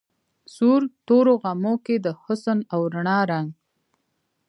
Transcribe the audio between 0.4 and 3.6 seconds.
سور تورو غمونو کی د حسن او رڼا رنګ